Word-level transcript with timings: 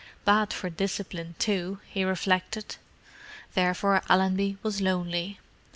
"Bad 0.25 0.51
for 0.51 0.71
discipline, 0.71 1.35
too!" 1.37 1.79
he 1.87 2.03
reflected. 2.03 2.77
Therefore 3.53 4.01
Allenby 4.09 4.57
was 4.63 4.81
lonely. 4.81 5.39